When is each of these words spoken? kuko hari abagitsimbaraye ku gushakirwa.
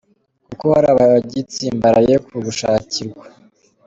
kuko 0.47 0.65
hari 0.73 0.87
abagitsimbaraye 0.93 2.15
ku 2.25 2.35
gushakirwa. 2.45 3.25